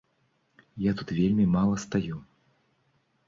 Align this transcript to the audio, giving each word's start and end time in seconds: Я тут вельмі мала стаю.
Я 0.85 0.91
тут 1.01 1.11
вельмі 1.17 1.45
мала 1.55 1.75
стаю. 1.83 2.17